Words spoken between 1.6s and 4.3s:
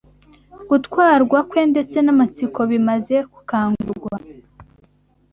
ndetse n’amatsiko bimaze gukangurwa